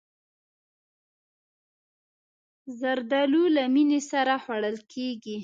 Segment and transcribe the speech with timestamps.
[2.79, 5.37] زردالو له مینې سره خوړل کېږي.